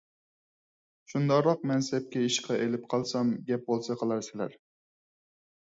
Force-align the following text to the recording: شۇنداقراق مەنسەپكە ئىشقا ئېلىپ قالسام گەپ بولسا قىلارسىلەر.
شۇنداقراق 1.13 1.61
مەنسەپكە 1.73 2.23
ئىشقا 2.29 2.59
ئېلىپ 2.65 2.89
قالسام 2.95 3.33
گەپ 3.53 3.71
بولسا 3.71 4.01
قىلارسىلەر. 4.03 4.59